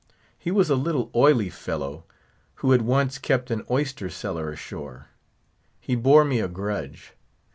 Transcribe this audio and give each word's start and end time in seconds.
He 0.35 0.49
was 0.49 0.71
a 0.71 0.75
little, 0.75 1.11
oily 1.13 1.51
fellow, 1.51 2.05
who 2.55 2.71
had 2.71 2.81
once 2.81 3.19
kept 3.19 3.51
an 3.51 3.63
oyster 3.69 4.09
cellar 4.09 4.49
ashore; 4.51 5.09
he 5.79 5.95
bore 5.95 6.25
me 6.25 6.39
a 6.39 6.47
grudge. 6.47 7.13